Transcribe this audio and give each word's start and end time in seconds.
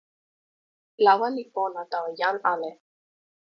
lawa 1.03 1.27
li 1.35 1.43
pona 1.53 1.81
tawa 1.91 2.09
jan 2.19 2.35
ale. 2.51 2.71